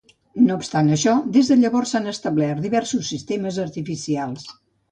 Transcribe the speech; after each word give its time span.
No 0.45 0.53
obstant 0.59 0.87
això, 0.95 1.13
des 1.35 1.51
de 1.53 1.57
llavors 1.59 1.93
s'han 1.97 2.09
establert 2.13 2.65
diversos 2.65 3.07
sistemes 3.13 3.63
artificials. 3.69 4.53